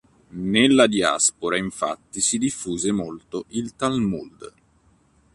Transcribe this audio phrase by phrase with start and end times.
[0.29, 4.53] Nella diaspora infatti si diffuse molto il Talmud.